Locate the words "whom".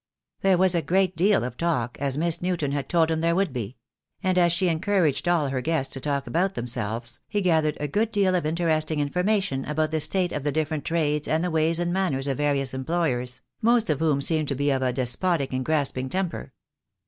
13.99-14.21